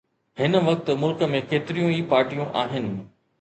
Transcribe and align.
هن 0.39 0.55
وقت 0.69 0.89
ملڪ 1.01 1.21
۾ 1.33 1.41
ڪيتريون 1.51 1.93
ئي 1.97 2.01
پارٽيون 2.15 2.51
آهن 2.65 2.91